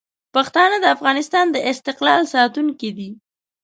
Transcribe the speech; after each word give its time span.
پښتانه 0.35 0.77
د 0.81 0.85
افغانستان 0.95 1.45
د 1.51 1.57
استقلال 1.71 2.21
ساتونکي 2.33 2.89
دي. 2.97 3.11